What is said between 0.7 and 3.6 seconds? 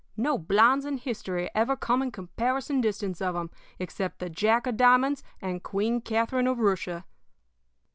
in history ever come in comparison distance of him